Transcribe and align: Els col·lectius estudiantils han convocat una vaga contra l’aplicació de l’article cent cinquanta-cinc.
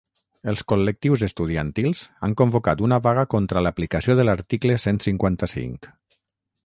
Els 0.51 0.61
col·lectius 0.71 1.23
estudiantils 1.27 2.01
han 2.27 2.33
convocat 2.41 2.81
una 2.87 2.99
vaga 3.09 3.27
contra 3.37 3.63
l’aplicació 3.67 4.17
de 4.21 4.27
l’article 4.29 4.79
cent 4.87 4.99
cinquanta-cinc. 5.09 5.91